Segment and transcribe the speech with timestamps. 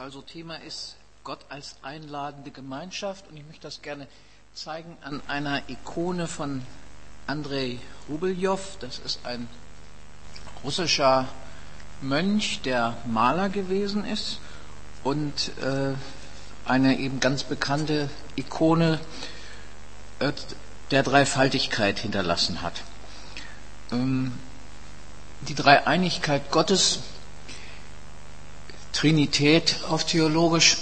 [0.00, 4.08] Also Thema ist Gott als einladende Gemeinschaft und ich möchte das gerne
[4.54, 6.62] zeigen an einer Ikone von
[7.26, 7.78] Andrei
[8.08, 8.58] Rubeljow.
[8.80, 9.46] Das ist ein
[10.64, 11.28] russischer
[12.00, 14.38] Mönch, der Maler gewesen ist
[15.04, 15.92] und äh,
[16.64, 19.00] eine eben ganz bekannte Ikone
[20.18, 20.32] äh,
[20.92, 22.84] der Dreifaltigkeit hinterlassen hat.
[23.92, 24.32] Ähm,
[25.42, 27.00] die Dreieinigkeit Gottes
[28.92, 30.78] Trinität auf theologisch,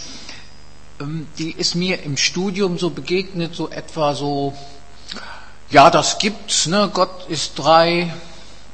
[1.01, 4.55] ähm, die ist mir im Studium so begegnet, so etwa so,
[5.71, 6.91] ja, das gibt's, ne?
[6.93, 8.13] Gott ist drei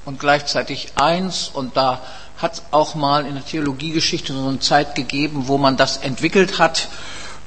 [0.05, 2.01] und gleichzeitig eins und da
[2.39, 6.59] hat es auch mal in der Theologiegeschichte so eine Zeit gegeben, wo man das entwickelt
[6.59, 6.89] hat.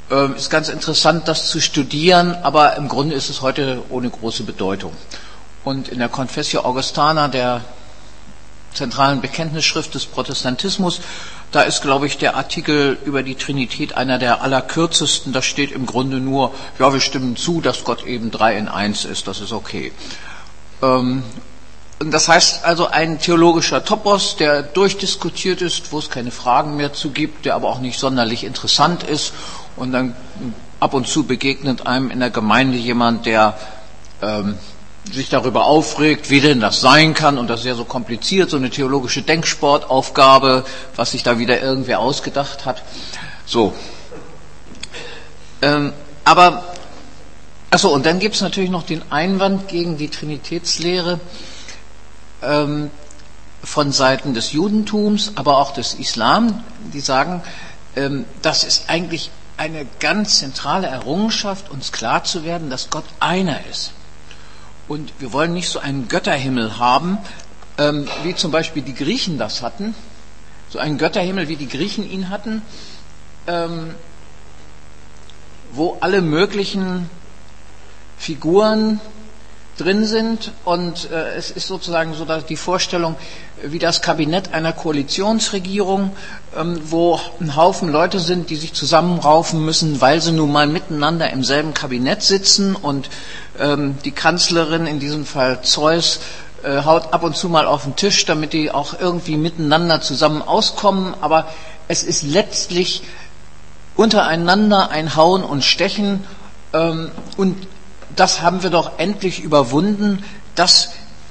[0.10, 4.44] Ähm, ist ganz interessant, das zu studieren, aber im Grunde ist es heute ohne große
[4.44, 4.94] Bedeutung.
[5.64, 7.62] Und in der Confessio Augustana, der
[8.78, 11.02] zentralen Bekenntnisschrift des Protestantismus,
[11.52, 15.34] da ist, glaube ich, der Artikel über die Trinität einer der allerkürzesten.
[15.34, 19.06] Da steht im Grunde nur, ja, wir stimmen zu, dass Gott eben drei in eins
[19.06, 19.28] ist.
[19.28, 19.92] Das ist okay.
[20.82, 21.24] Ähm,
[22.00, 27.10] das heißt also ein theologischer Topos, der durchdiskutiert ist, wo es keine Fragen mehr zu
[27.10, 29.34] gibt, der aber auch nicht sonderlich interessant ist.
[29.78, 30.16] Und dann
[30.80, 33.58] ab und zu begegnet einem in der Gemeinde jemand, der
[34.22, 34.58] ähm,
[35.14, 38.58] sich darüber aufregt, wie denn das sein kann und das ist ja so kompliziert, so
[38.58, 42.84] eine theologische Denksportaufgabe, was sich da wieder irgendwer ausgedacht hat.
[43.46, 43.74] So.
[45.62, 46.64] Ähm, aber,
[47.72, 51.20] achso, und dann gibt es natürlich noch den Einwand gegen die Trinitätslehre
[52.42, 52.92] ähm,
[53.64, 56.64] von Seiten des Judentums, aber auch des Islam,
[56.94, 57.42] die sagen,
[57.96, 63.66] ähm, das ist eigentlich eine ganz zentrale Errungenschaft, uns klar zu werden, dass Gott einer
[63.66, 63.92] ist.
[64.88, 67.18] Und wir wollen nicht so einen Götterhimmel haben,
[67.78, 69.96] ähm, wie zum Beispiel die Griechen das hatten.
[70.70, 72.62] So einen Götterhimmel, wie die Griechen ihn hatten,
[73.48, 73.94] ähm,
[75.72, 77.10] wo alle möglichen
[78.18, 79.00] Figuren
[79.78, 83.16] drin sind und äh, es ist sozusagen so dass die Vorstellung
[83.64, 86.12] wie das Kabinett einer Koalitionsregierung,
[86.58, 91.30] ähm, wo ein Haufen Leute sind, die sich zusammenraufen müssen, weil sie nun mal miteinander
[91.32, 93.10] im selben Kabinett sitzen und
[93.60, 96.20] ähm, die Kanzlerin, in diesem Fall Zeus,
[96.64, 100.42] äh, haut ab und zu mal auf den Tisch, damit die auch irgendwie miteinander zusammen
[100.42, 101.48] auskommen, aber
[101.88, 103.04] es ist letztlich
[103.96, 106.24] untereinander ein Hauen und Stechen
[106.74, 107.68] ähm, und
[108.20, 110.24] das haben wir doch endlich überwunden,
[110.56, 110.90] dass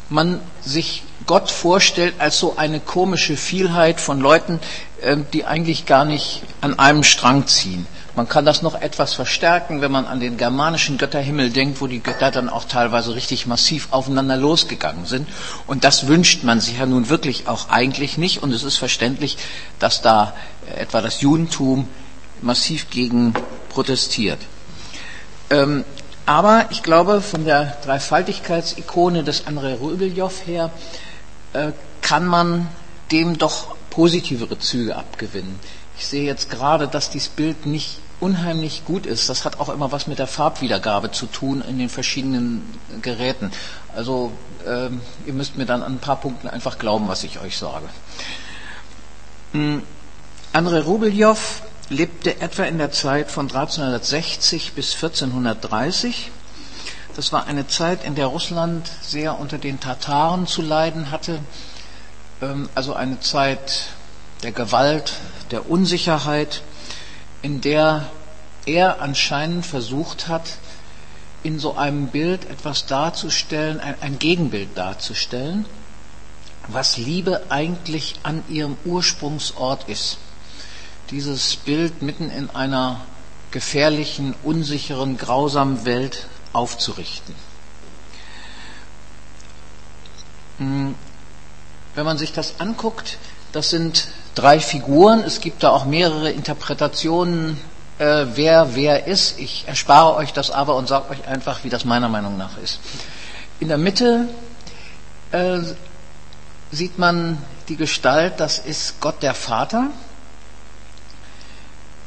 [0.09, 4.61] man sich Gott vorstellt als so eine komische Vielheit von Leuten,
[5.03, 7.87] ähm, die eigentlich gar nicht an einem Strang ziehen.
[8.15, 12.03] Man kann das noch etwas verstärken, wenn man an den germanischen Götterhimmel denkt, wo die
[12.03, 15.29] Götter dann auch teilweise richtig massiv aufeinander losgegangen sind.
[15.67, 18.43] Und das wünscht man sich ja nun wirklich auch eigentlich nicht.
[18.43, 19.37] Und es ist verständlich,
[19.79, 20.33] dass da
[20.77, 21.89] etwa das Judentum
[22.41, 23.35] massiv gegen
[23.69, 24.39] protestiert.
[26.27, 30.71] Aber ich glaube, von der Dreifaltigkeitsikone des Andrei Röbeljow her
[31.53, 31.71] äh,
[32.03, 32.69] kann man
[33.13, 35.59] dem doch positivere Züge abgewinnen.
[35.97, 39.29] Ich sehe jetzt gerade, dass dieses Bild nicht unheimlich gut ist.
[39.29, 42.63] Das hat auch immer was mit der Farbwiedergabe zu tun in den verschiedenen
[43.03, 43.53] Geräten.
[43.95, 44.33] Also
[44.67, 47.87] ähm, ihr müsst mir dann an ein paar Punkten einfach glauben, was ich euch sage.
[49.53, 49.83] Hm.
[50.53, 51.37] Andrei Rubeljow
[51.89, 56.31] lebte etwa in der Zeit von 1360 bis 1430.
[57.15, 61.39] Das war eine Zeit, in der Russland sehr unter den Tataren zu leiden hatte.
[62.43, 63.89] Ähm, also eine Zeit
[64.43, 65.15] der Gewalt,
[65.51, 66.63] der Unsicherheit,
[67.43, 68.11] in der
[68.67, 70.59] er anscheinend versucht hat,
[71.43, 75.65] in so einem Bild etwas darzustellen, ein, Gegenbild darzustellen,
[76.67, 80.19] was Liebe eigentlich an ihrem Ursprungsort ist
[81.11, 83.01] dieses Bild mitten in einer
[83.51, 87.35] gefährlichen, unsicheren, grausamen Welt aufzurichten.
[90.59, 90.95] Hm,
[91.95, 93.19] wenn man sich das anguckt,
[93.53, 95.21] das sind drei Figuren.
[95.21, 97.59] Es gibt da auch mehrere Interpretationen,
[97.99, 99.39] äh, wer wer ist.
[99.39, 102.81] Ich erspare euch das aber und sage euch einfach, wie das meiner Meinung nach ist.
[103.61, 104.29] In der Mitte
[105.33, 105.61] äh,
[106.71, 107.39] sieht man
[107.69, 109.91] die Gestalt, das ist Gott der Vater.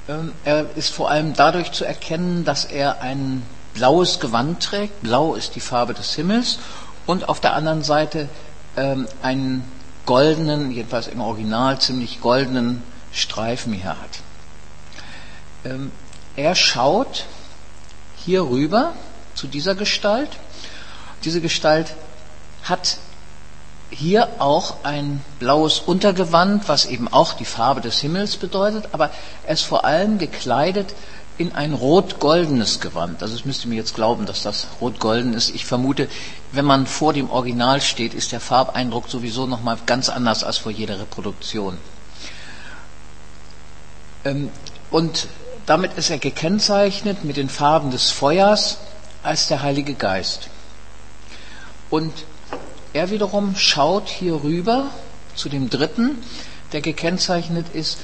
[0.10, 3.44] Ähm, er ist vor allem dadurch zu erkennen, dass er ein
[3.76, 5.04] blaues Gewand trägt.
[5.04, 6.58] Blau ist die Farbe des Himmels.
[7.06, 8.28] Und auf der anderen Seite
[8.76, 9.64] ähm, einen
[10.08, 12.82] goldenen, jedenfalls im Original ziemlich goldenen
[13.14, 14.20] Streifen hier hat.
[15.64, 15.92] Ähm,
[16.36, 17.26] er schaut
[18.18, 18.94] hier rüber
[19.36, 20.30] zu dieser Gestalt.
[21.24, 21.94] Diese Gestalt
[22.64, 22.98] hat
[23.90, 29.10] hier auch ein blaues Untergewand, was eben auch die Farbe des Himmels bedeutet, aber
[29.46, 30.94] er ist vor allem gekleidet
[31.38, 33.24] in ein rot-goldenes Gewand.
[33.24, 35.56] Also es müsste mir jetzt glauben, dass das rot-golden ist.
[35.56, 36.10] Ich vermute,
[36.52, 40.58] wenn man vor dem Original steht, ist der Farbeindruck sowieso noch mal ganz anders als
[40.58, 41.78] vor jeder Reproduktion.
[44.26, 44.50] Ähm,
[44.92, 45.28] und
[45.66, 48.80] damit ist er gekennzeichnet mit den Farben des Feuers
[49.24, 50.50] als der Heilige Geist.
[51.90, 52.14] Und
[52.94, 54.88] er wiederum schaut hier rüber
[55.36, 56.18] zu dem dritten,
[56.72, 58.00] der gekennzeichnet ist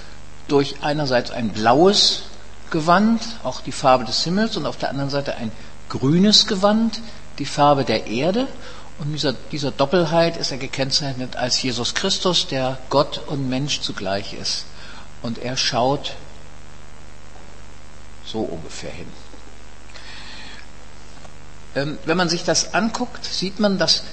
[0.47, 2.23] durch einerseits ein blaues
[2.71, 5.51] Gewand, auch die Farbe des Himmels, und auf der anderen Seite ein
[5.89, 6.99] grünes Gewand,
[7.39, 8.47] die Farbe der Erde.
[8.97, 14.33] Und dieser, dieser Doppelheit ist er gekennzeichnet als Jesus Christus, der Gott und Mensch zugleich
[14.33, 14.65] ist.
[15.21, 16.13] Und er schaut
[18.25, 19.07] so ungefähr hin.
[21.75, 24.03] Ähm, wenn man sich das anguckt, sieht man, dass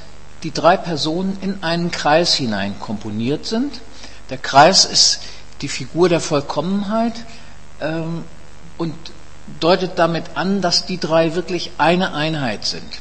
[0.42, 3.80] die drei Personen in einen Kreis hinein komponiert sind.
[4.30, 5.20] Der Kreis ist
[5.60, 7.14] die Figur der Vollkommenheit
[7.80, 8.24] ähm,
[8.78, 8.94] und
[9.60, 13.00] deutet damit an, dass die drei wirklich eine Einheit sind.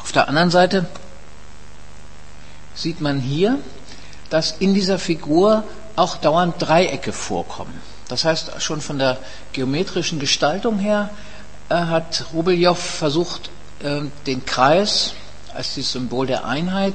[0.00, 0.86] Auf der anderen Seite
[2.74, 3.58] sieht man hier,
[4.30, 5.64] dass in dieser Figur
[5.96, 7.80] auch dauernd Dreiecke vorkommen.
[8.08, 9.18] Das heißt, schon von der
[9.52, 11.10] geometrischen Gestaltung her
[11.68, 13.50] äh, hat Rubeljow versucht,
[13.82, 15.14] äh, den Kreis
[15.56, 16.94] als das Symbol der Einheit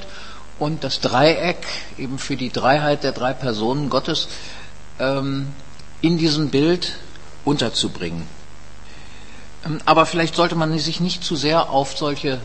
[0.59, 1.65] und das Dreieck
[1.97, 4.27] eben für die Dreiheit der drei Personen Gottes
[4.99, 5.47] ähm,
[6.01, 6.93] in diesem Bild
[7.45, 8.27] unterzubringen.
[9.65, 12.39] Ähm, aber vielleicht sollte man sich nicht zu sehr auf solche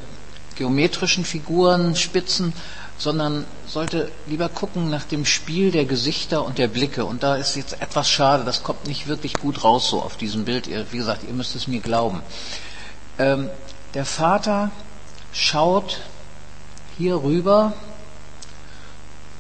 [0.57, 2.55] geometrischen Figuren spitzen,
[2.99, 7.05] sondern sollte lieber gucken nach dem Spiel der Gesichter und der Blicke.
[7.05, 10.47] Und da ist jetzt etwas schade, das kommt nicht wirklich gut raus so auf diesem
[10.47, 10.69] Bild.
[10.91, 12.23] Wie gesagt, ihr müsst es mir glauben.
[13.19, 13.51] Ähm,
[13.93, 14.71] der Vater
[15.37, 16.01] schaut
[16.99, 17.75] hier rüber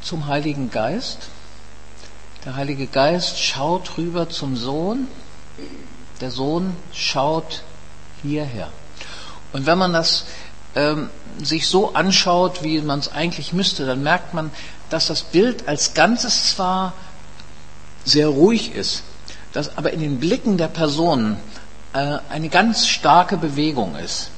[0.02, 1.28] zum Heiligen Geist.
[2.44, 5.08] Der Heilige Geist schaut rüber zum Sohn
[6.20, 7.62] der Sohn schaut
[8.22, 8.68] hierher.
[9.52, 10.24] Und wenn man das
[10.74, 11.10] ähm,
[11.42, 14.50] sich so anschaut, wie man es eigentlich müsste, dann merkt man,
[14.90, 16.92] dass das Bild als Ganzes zwar
[18.04, 19.02] sehr ruhig ist,
[19.52, 21.38] dass aber in den Blicken der Personen
[21.92, 24.30] äh, eine ganz starke Bewegung ist.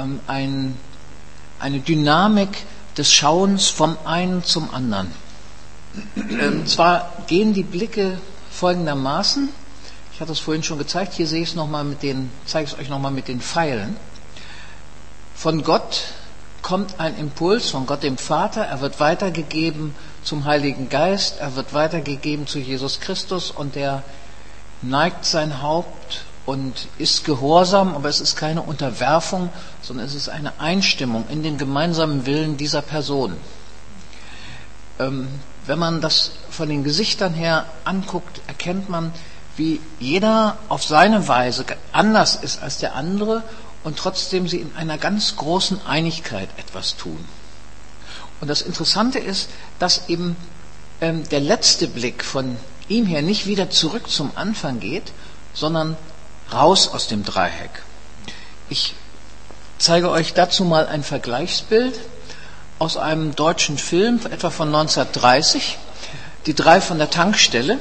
[0.00, 0.76] Ähm, ein,
[1.58, 2.64] eine Dynamik
[2.96, 5.12] des Schauens vom einen zum anderen.
[6.16, 8.18] Ähm, zwar gehen die Blicke
[8.50, 9.48] folgendermaßen,
[10.12, 12.72] ich hatte es vorhin schon gezeigt, hier sehe ich es nochmal mit den, zeige ich
[12.72, 13.96] es euch nochmal mit den Pfeilen.
[15.34, 16.02] Von Gott
[16.62, 21.72] kommt ein Impuls, von Gott dem Vater, er wird weitergegeben zum Heiligen Geist, er wird
[21.72, 23.50] weitergegeben zu Jesus Christus.
[23.50, 24.02] Und der
[24.82, 29.50] neigt sein Haupt und ist gehorsam, aber es ist keine Unterwerfung,
[29.82, 33.36] sondern es ist eine Einstimmung in den gemeinsamen Willen dieser Person.
[34.98, 35.28] Ähm,
[35.66, 39.12] wenn man das von den Gesichtern her anguckt, erkennt man,
[39.56, 43.44] wie jeder auf seine Weise anders ist als der andere
[43.84, 47.24] und trotzdem sie in einer ganz großen Einigkeit etwas tun.
[48.40, 50.36] Und das Interessante ist, dass eben
[51.00, 52.56] ähm, der letzte Blick von
[52.88, 55.12] ihm her nicht wieder zurück zum Anfang geht,
[55.54, 55.96] sondern
[56.52, 57.82] raus aus dem Dreieck.
[58.68, 58.94] Ich
[59.78, 61.98] zeige euch dazu mal ein Vergleichsbild
[62.78, 65.78] aus einem deutschen Film, etwa von 1930,
[66.46, 67.78] die drei von der Tankstelle.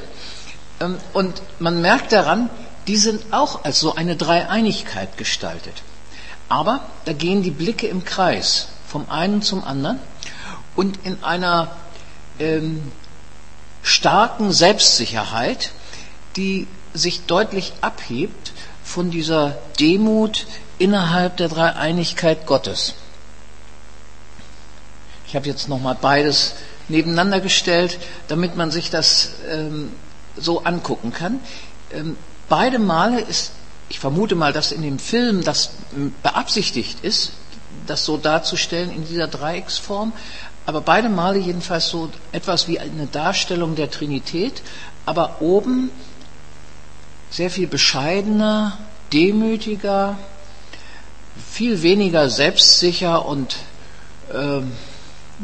[0.79, 2.49] Ähm, und man merkt daran,
[2.87, 5.83] die sind auch als so eine Dreieinigkeit gestaltet.
[6.49, 9.99] Aber da gehen die Blicke im Kreis vom einen zum anderen
[10.75, 11.69] und in einer
[12.39, 12.91] ähm,
[13.83, 15.71] starken Selbstsicherheit,
[16.35, 18.53] die sich deutlich abhebt
[18.89, 20.47] von dieser Demut
[20.79, 22.95] innerhalb der Dreieinigkeit Gottes.
[25.27, 26.55] Ich habe jetzt nochmal beides
[26.87, 29.91] nebeneinander gestellt, damit man sich das ähm,
[30.35, 31.39] so angucken kann.
[31.91, 32.17] Ähm,
[32.49, 33.51] beide Male ist,
[33.89, 35.69] ich vermute mal, dass in dem Film das
[36.23, 37.33] beabsichtigt ist,
[37.85, 40.13] das so darzustellen in dieser Dreiecksform,
[40.65, 44.63] aber beide Male jedenfalls so etwas wie eine Darstellung der Trinität,
[45.05, 45.91] aber oben
[47.29, 48.77] sehr viel bescheidener,
[49.13, 50.17] demütiger,
[51.51, 53.57] viel weniger selbstsicher und
[54.33, 54.61] äh,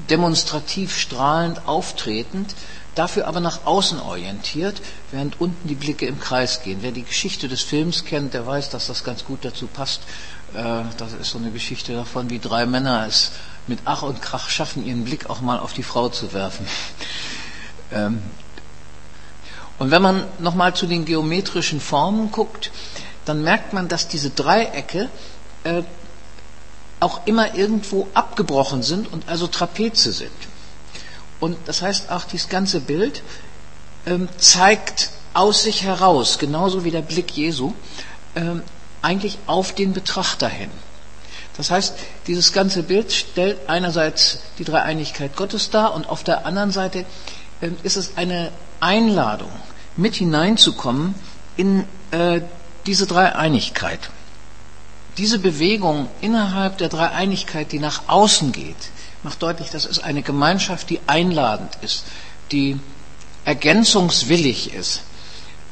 [0.09, 2.55] demonstrativ strahlend auftretend
[2.95, 6.79] dafür aber nach außen orientiert, während unten die Blicke im Kreis gehen.
[6.81, 10.01] Wer die Geschichte des Films kennt, der weiß, dass das ganz gut dazu passt.
[10.53, 13.31] Äh, das ist so eine Geschichte davon, wie drei Männer es
[13.67, 16.65] mit Ach und Krach schaffen, ihren Blick auch mal auf die Frau zu werfen.
[19.77, 22.71] Und wenn man nochmal zu den geometrischen Formen guckt,
[23.25, 25.09] dann merkt man, dass diese Dreiecke
[25.63, 25.83] äh,
[26.99, 30.31] auch immer irgendwo abgebrochen sind und also Trapeze sind.
[31.39, 33.21] Und das heißt auch, dieses ganze Bild
[34.05, 37.73] ähm, zeigt aus sich heraus, genauso wie der Blick Jesu,
[38.35, 38.63] ähm,
[39.01, 40.71] eigentlich auf den Betrachter hin.
[41.57, 41.95] Das heißt,
[42.27, 47.05] dieses ganze Bild stellt einerseits die Dreieinigkeit Gottes dar und auf der anderen Seite
[47.83, 49.51] ist es eine Einladung,
[49.97, 51.15] mit hineinzukommen
[51.57, 52.41] in äh,
[52.85, 53.99] diese Dreieinigkeit.
[55.17, 58.75] Diese Bewegung innerhalb der Dreieinigkeit, die nach außen geht,
[59.23, 62.05] macht deutlich, das ist eine Gemeinschaft, die einladend ist,
[62.51, 62.77] die
[63.45, 65.01] ergänzungswillig ist,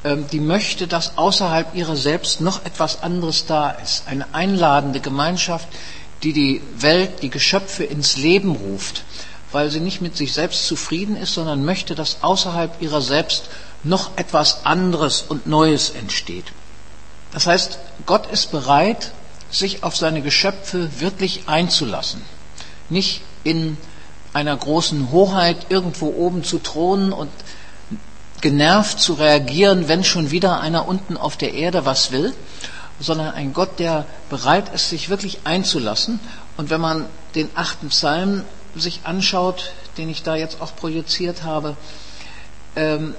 [0.03, 4.07] ähm, die möchte, dass außerhalb ihrer selbst noch etwas anderes da ist.
[4.07, 5.67] Eine einladende Gemeinschaft,
[6.23, 9.03] die die Welt, die Geschöpfe ins Leben ruft,
[9.53, 13.49] weil sie nicht mit sich selbst zufrieden ist, sondern möchte, dass außerhalb ihrer selbst
[13.83, 16.45] noch etwas anderes und Neues entsteht.
[17.31, 19.11] Das heißt, Gott ist bereit,
[19.51, 22.21] sich auf seine Geschöpfe wirklich einzulassen.
[22.89, 23.77] Nicht in
[24.33, 27.29] einer großen Hoheit irgendwo oben zu thronen und
[28.41, 32.33] genervt zu reagieren, wenn schon wieder einer unten auf der Erde was will,
[32.99, 36.19] sondern ein Gott, der bereit ist, sich wirklich einzulassen.
[36.57, 37.05] Und wenn man
[37.35, 38.43] den achten Psalm
[38.75, 41.77] sich anschaut, den ich da jetzt auch projiziert habe,
[42.75, 43.15] ähm,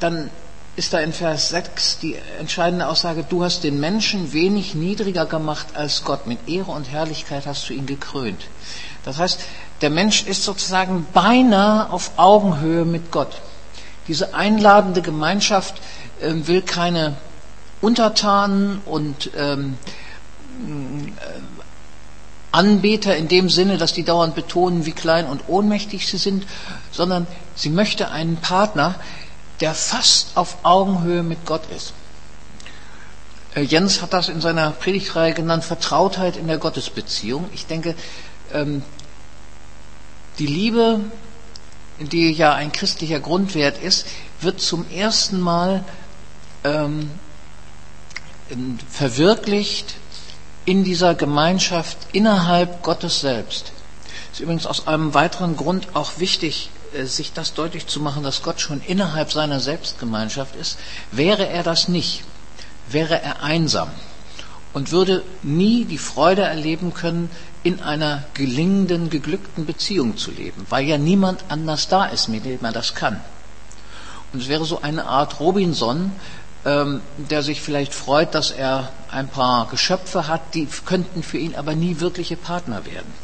[0.00, 0.30] dann
[0.76, 5.68] ist da in Vers 6 die entscheidende Aussage, du hast den Menschen wenig niedriger gemacht
[5.74, 6.26] als Gott.
[6.26, 8.42] Mit Ehre und Herrlichkeit hast du ihn gekrönt.
[9.04, 9.40] Das heißt,
[9.80, 13.40] der Mensch ist sozusagen beinahe auf Augenhöhe mit Gott.
[14.06, 15.76] Diese einladende Gemeinschaft
[16.20, 17.16] äh, will keine
[17.80, 19.78] Untertanen und ähm,
[20.66, 21.55] äh,
[22.56, 26.46] Anbeter in dem Sinne, dass die dauernd betonen, wie klein und ohnmächtig sie sind,
[26.90, 28.94] sondern sie möchte einen Partner,
[29.60, 31.92] der fast auf Augenhöhe mit Gott ist.
[33.54, 37.48] Äh, Jens hat das in seiner Predigtreihe genannt, Vertrautheit in der Gottesbeziehung.
[37.52, 37.94] Ich denke,
[38.54, 38.82] ähm,
[40.38, 41.00] die Liebe,
[41.98, 44.06] die ja ein christlicher Grundwert ist,
[44.40, 45.84] wird zum ersten Mal
[46.64, 47.10] ähm,
[48.90, 49.96] verwirklicht
[50.66, 53.72] in dieser Gemeinschaft innerhalb Gottes selbst.
[54.32, 58.42] Ist übrigens aus einem weiteren Grund auch wichtig, äh, sich das deutlich zu machen, dass
[58.42, 60.78] Gott schon innerhalb seiner Selbstgemeinschaft ist.
[61.10, 62.24] Wäre er das nicht,
[62.88, 63.90] wäre er einsam
[64.74, 67.30] und würde nie die Freude erleben können,
[67.62, 72.62] in einer gelingenden, geglückten Beziehung zu leben, weil ja niemand anders da ist, mit dem
[72.62, 73.20] er das kann.
[74.32, 76.12] Und es wäre so eine Art Robinson,
[76.66, 81.76] der sich vielleicht freut, dass er ein paar Geschöpfe hat, die könnten für ihn aber
[81.76, 83.14] nie wirkliche Partner werden.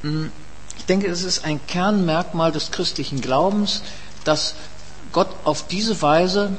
[0.00, 0.32] Hm,
[0.78, 3.82] ich denke, es ist ein Kernmerkmal des christlichen Glaubens,
[4.24, 4.54] dass
[5.12, 6.56] Gott auf diese Weise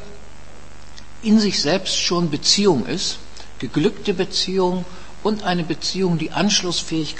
[1.23, 3.17] in sich selbst schon Beziehung ist,
[3.57, 4.85] geglückte Beziehung
[5.23, 7.17] und eine Beziehung, die anschlussfähig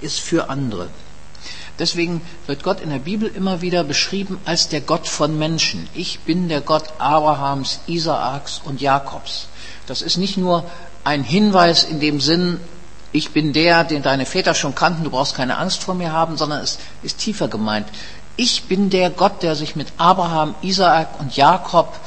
[0.00, 0.88] ist für andere.
[1.78, 5.88] Deswegen wird Gott in der Bibel immer wieder beschrieben als der Gott von Menschen.
[5.94, 9.48] Ich bin der Gott Abrahams, Isaaks und Jakobs.
[9.86, 10.64] Das ist nicht nur
[11.04, 12.60] ein Hinweis in dem Sinn,
[13.10, 16.36] ich bin der, den deine Väter schon kannten, du brauchst keine Angst vor mir haben,
[16.36, 17.88] sondern es ist tiefer gemeint.
[18.36, 21.98] Ich bin der Gott, der sich mit Abraham, Isaak und Jakob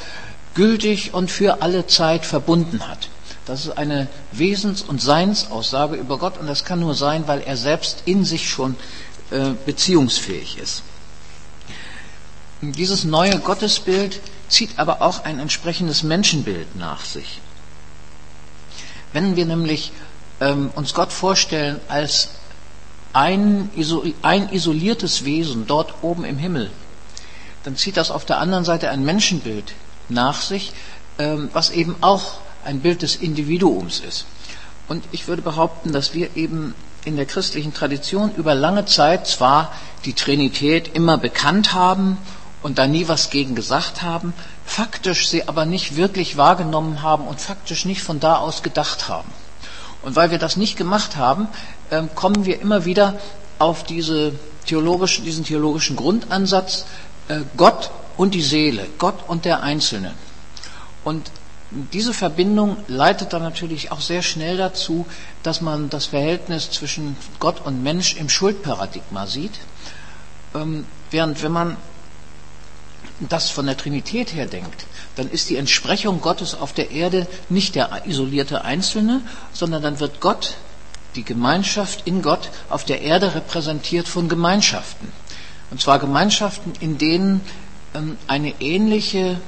[0.54, 3.08] gültig und für alle Zeit verbunden hat.
[3.44, 7.56] Das ist eine Wesens- und Seinsaussage über Gott und das kann nur sein, weil er
[7.56, 8.76] selbst in sich schon
[9.64, 10.82] beziehungsfähig ist.
[12.60, 17.40] Dieses neue Gottesbild zieht aber auch ein entsprechendes Menschenbild nach sich.
[19.12, 19.92] Wenn wir nämlich
[20.40, 22.28] ähm, uns Gott vorstellen als
[23.12, 23.70] ein,
[24.22, 26.70] ein isoliertes Wesen dort oben im Himmel,
[27.64, 29.74] dann zieht das auf der anderen Seite ein Menschenbild
[30.08, 30.72] nach sich,
[31.18, 34.26] ähm, was eben auch ein Bild des Individuums ist.
[34.88, 36.74] Und ich würde behaupten, dass wir eben
[37.04, 39.72] in der christlichen Tradition über lange Zeit zwar
[40.04, 42.18] die Trinität immer bekannt haben
[42.62, 44.32] und da nie was gegen gesagt haben,
[44.64, 49.30] faktisch sie aber nicht wirklich wahrgenommen haben und faktisch nicht von da aus gedacht haben.
[50.02, 51.48] Und weil wir das nicht gemacht haben,
[51.90, 53.18] ähm, kommen wir immer wieder
[53.58, 54.32] auf diese
[54.66, 56.84] theologische, diesen theologischen Grundansatz
[57.28, 60.14] äh, Gott und die Seele, Gott und der Einzelne.
[61.04, 61.30] Und
[61.92, 65.06] diese Verbindung leitet dann natürlich auch sehr schnell dazu,
[65.42, 69.52] dass man das Verhältnis zwischen Gott und Mensch im Schuldparadigma sieht.
[70.54, 71.76] Ähm, während wenn man
[73.20, 74.86] das von der Trinität her denkt,
[75.16, 79.20] dann ist die Entsprechung Gottes auf der Erde nicht der isolierte Einzelne,
[79.52, 80.56] sondern dann wird Gott,
[81.14, 85.12] die Gemeinschaft in Gott, auf der Erde repräsentiert von Gemeinschaften.
[85.70, 87.40] Und zwar Gemeinschaften, in denen
[87.94, 89.38] ähm, eine ähnliche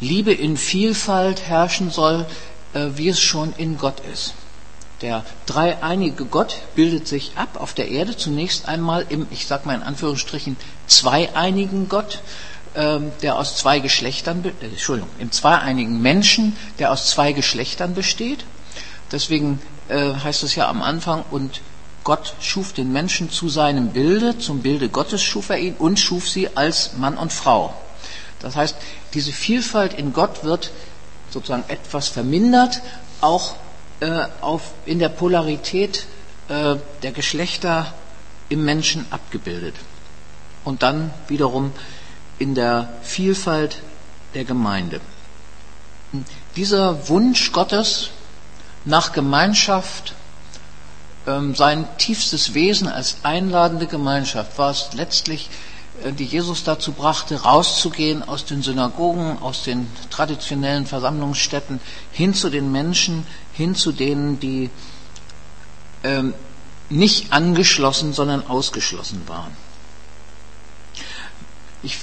[0.00, 2.26] Liebe in Vielfalt herrschen soll,
[2.74, 4.34] äh, wie es schon in Gott ist.
[5.02, 9.74] Der dreieinige Gott bildet sich ab auf der Erde zunächst einmal im, ich sag mal
[9.74, 12.20] in Anführungsstrichen, zweieinigen Gott,
[12.74, 18.44] ähm, der aus zwei Geschlechtern, äh, Entschuldigung, im zweieinigen Menschen, der aus zwei Geschlechtern besteht.
[19.12, 21.60] Deswegen äh, heißt es ja am Anfang, und
[22.04, 26.28] Gott schuf den Menschen zu seinem Bilde, zum Bilde Gottes schuf er ihn und schuf
[26.28, 27.74] sie als Mann und Frau.
[28.40, 28.76] Das heißt,
[29.14, 30.70] diese Vielfalt in Gott wird
[31.30, 32.80] sozusagen etwas vermindert,
[33.20, 33.56] auch
[34.00, 36.06] äh, auf, in der Polarität
[36.48, 37.94] äh, der Geschlechter
[38.48, 39.74] im Menschen abgebildet.
[40.64, 41.72] Und dann wiederum
[42.38, 43.78] in der Vielfalt
[44.34, 45.00] der Gemeinde.
[46.56, 48.10] Dieser Wunsch Gottes
[48.84, 50.14] nach Gemeinschaft,
[51.26, 55.48] ähm, sein tiefstes Wesen als einladende Gemeinschaft war es letztlich,
[56.18, 61.80] die Jesus dazu brachte, rauszugehen aus den Synagogen, aus den traditionellen Versammlungsstätten,
[62.12, 64.70] hin zu den Menschen, hin zu denen, die
[66.04, 66.34] ähm,
[66.88, 69.56] nicht angeschlossen, sondern ausgeschlossen waren.
[71.82, 71.98] Ich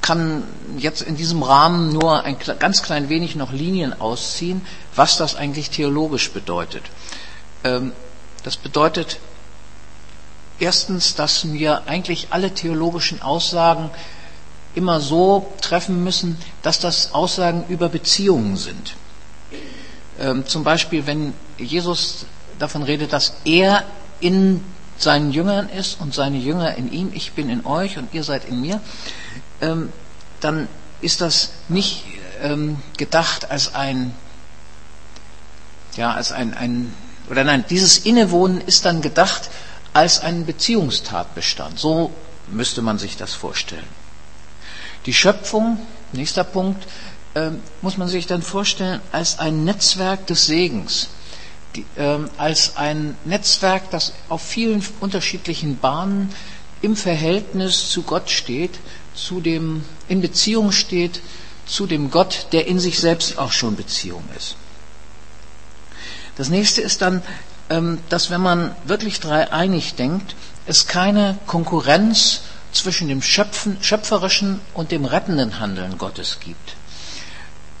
[0.00, 0.44] kann
[0.78, 4.62] jetzt in diesem Rahmen nur ein ganz klein wenig noch Linien ausziehen,
[4.96, 6.82] was das eigentlich theologisch bedeutet.
[7.64, 7.92] Ähm,
[8.42, 9.18] das bedeutet
[10.60, 13.90] erstens, dass wir eigentlich alle theologischen Aussagen
[14.74, 18.94] immer so treffen müssen, dass das Aussagen über Beziehungen sind.
[20.18, 22.26] Ähm, zum Beispiel, wenn Jesus
[22.58, 23.84] davon redet, dass er
[24.20, 24.62] in
[24.96, 28.44] seinen Jüngern ist und seine Jünger in ihm, ich bin in euch und ihr seid
[28.44, 28.80] in mir,
[29.60, 29.90] ähm,
[30.40, 30.68] dann
[31.00, 32.04] ist das nicht
[32.42, 34.14] ähm, gedacht als ein,
[35.96, 36.94] ja, als ein, ein,
[37.30, 39.50] oder nein, dieses Innewohnen ist dann gedacht
[39.92, 41.78] als ein Beziehungstatbestand.
[41.78, 42.12] So
[42.48, 43.88] müsste man sich das vorstellen.
[45.06, 45.78] Die Schöpfung,
[46.12, 46.86] nächster Punkt,
[47.34, 51.08] äh, muss man sich dann vorstellen als ein Netzwerk des Segens,
[51.74, 56.34] die, äh, als ein Netzwerk, das auf vielen unterschiedlichen Bahnen
[56.82, 58.78] im Verhältnis zu Gott steht,
[59.14, 61.20] zu dem, in Beziehung steht
[61.66, 64.56] zu dem Gott, der in sich selbst auch schon Beziehung ist.
[66.36, 67.22] Das nächste ist dann, ähm,
[68.08, 70.34] dass wenn man wirklich dreieinig denkt,
[70.66, 72.40] es keine Konkurrenz
[72.72, 76.76] zwischen dem Schöpfen, schöpferischen und dem rettenden Handeln Gottes gibt.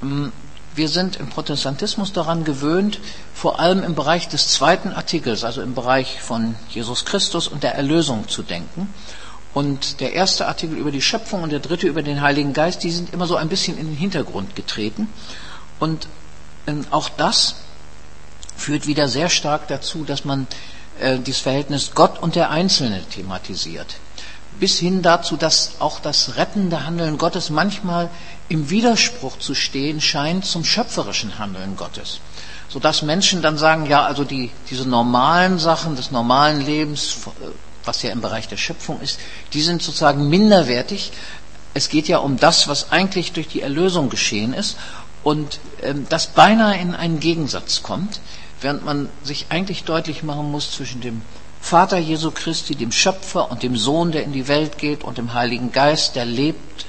[0.02, 0.32] Ähm,
[0.74, 3.00] wir sind im Protestantismus daran gewöhnt,
[3.34, 7.74] vor allem im Bereich des zweiten Artikels, also im Bereich von Jesus Christus und der
[7.74, 8.92] Erlösung zu denken.
[9.52, 12.92] Und der erste Artikel über die Schöpfung und der dritte über den Heiligen Geist, die
[12.92, 15.08] sind immer so ein bisschen in den Hintergrund getreten.
[15.80, 16.06] Und
[16.68, 17.56] ähm, auch das
[18.60, 20.46] führt wieder sehr stark dazu, dass man
[21.00, 23.96] äh, dieses Verhältnis Gott und der Einzelne thematisiert.
[24.58, 28.10] Bis hin dazu, dass auch das rettende Handeln Gottes manchmal
[28.48, 32.20] im Widerspruch zu stehen scheint zum schöpferischen Handeln Gottes.
[32.68, 37.16] Sodass Menschen dann sagen, ja, also die, diese normalen Sachen des normalen Lebens,
[37.84, 39.18] was ja im Bereich der Schöpfung ist,
[39.54, 41.12] die sind sozusagen minderwertig.
[41.72, 44.76] Es geht ja um das, was eigentlich durch die Erlösung geschehen ist
[45.22, 48.20] und ähm, das beinahe in einen Gegensatz kommt,
[48.60, 51.22] während man sich eigentlich deutlich machen muss zwischen dem
[51.60, 55.34] Vater Jesu Christi, dem Schöpfer und dem Sohn, der in die Welt geht und dem
[55.34, 56.86] Heiligen Geist, der lebt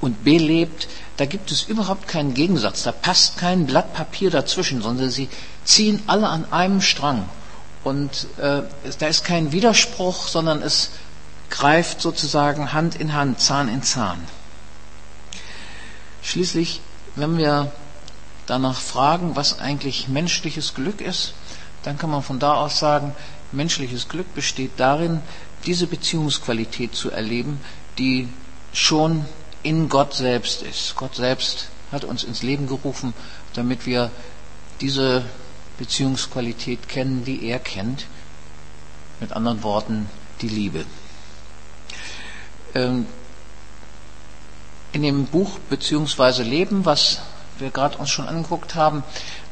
[0.00, 5.10] und belebt, da gibt es überhaupt keinen Gegensatz, da passt kein Blatt Papier dazwischen, sondern
[5.10, 5.28] sie
[5.64, 7.28] ziehen alle an einem Strang.
[7.84, 8.62] Und äh,
[8.98, 10.90] da ist kein Widerspruch, sondern es
[11.50, 14.18] greift sozusagen Hand in Hand, Zahn in Zahn.
[16.22, 16.80] Schließlich,
[17.16, 17.72] wenn wir
[18.46, 21.34] danach fragen, was eigentlich menschliches Glück ist,
[21.82, 23.14] dann kann man von da aus sagen,
[23.52, 25.22] menschliches Glück besteht darin,
[25.66, 27.60] diese Beziehungsqualität zu erleben,
[27.98, 28.28] die
[28.72, 29.24] schon
[29.62, 30.96] in Gott selbst ist.
[30.96, 33.14] Gott selbst hat uns ins Leben gerufen,
[33.54, 34.10] damit wir
[34.80, 35.24] diese
[35.78, 38.06] Beziehungsqualität kennen, die er kennt.
[39.20, 40.08] Mit anderen Worten,
[40.40, 40.86] die Liebe.
[42.74, 43.06] Ähm,
[44.92, 47.20] in dem Buch beziehungsweise Leben, was
[47.58, 49.02] wir gerade uns schon angeguckt haben,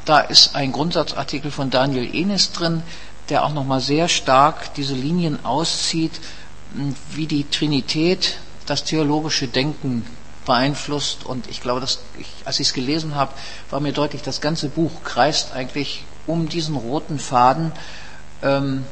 [0.04, 2.82] da ist ein Grundsatzartikel von Daniel Enes drin,
[3.28, 6.12] der auch nochmal sehr stark diese Linien auszieht,
[7.12, 10.06] wie die Trinität das theologische Denken
[10.46, 11.24] beeinflusst.
[11.24, 13.32] Und ich glaube, dass ich, als ich es gelesen habe,
[13.70, 17.72] war mir deutlich, das ganze Buch kreist eigentlich um diesen roten Faden
[18.42, 18.84] ähm,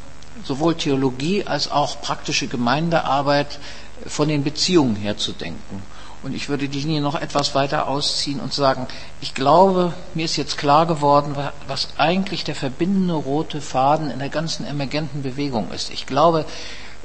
[0.44, 3.58] sowohl Theologie als auch praktische Gemeindearbeit
[4.06, 5.82] von den Beziehungen her zu denken.
[6.26, 8.88] Und ich würde die Linie noch etwas weiter ausziehen und sagen,
[9.20, 11.36] ich glaube, mir ist jetzt klar geworden,
[11.68, 15.88] was eigentlich der verbindende rote Faden in der ganzen emergenten Bewegung ist.
[15.90, 16.44] Ich glaube,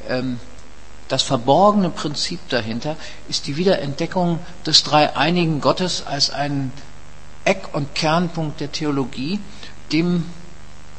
[0.10, 0.40] ähm,
[1.08, 2.96] das verborgene Prinzip dahinter
[3.30, 6.74] ist die Wiederentdeckung des dreieinigen Gottes als einen
[7.46, 9.40] Eck- und Kernpunkt der Theologie,
[9.92, 10.26] dem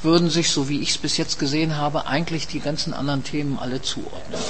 [0.00, 3.58] würden sich, so wie ich es bis jetzt gesehen habe, eigentlich die ganzen anderen Themen
[3.58, 4.40] alle zuordnen.